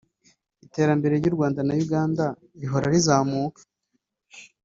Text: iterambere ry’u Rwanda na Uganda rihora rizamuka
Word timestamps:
iterambere 0.65 1.13
ry’u 1.15 1.35
Rwanda 1.35 1.61
na 1.67 1.73
Uganda 1.85 2.23
rihora 2.59 2.87
rizamuka 2.93 3.61